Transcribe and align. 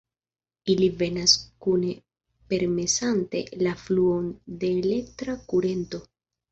Ili 0.73 0.87
venas 1.01 1.35
kune 1.67 1.93
permesante 2.55 3.45
la 3.63 3.77
fluon 3.85 4.29
de 4.65 4.75
elektra 4.83 5.41
kurento. 5.55 6.07